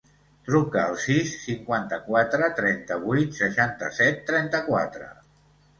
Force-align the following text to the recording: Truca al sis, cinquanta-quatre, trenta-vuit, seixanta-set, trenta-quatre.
Truca 0.45 0.79
al 0.83 0.95
sis, 1.03 1.33
cinquanta-quatre, 1.41 2.49
trenta-vuit, 2.61 3.39
seixanta-set, 3.43 4.29
trenta-quatre. 4.33 5.17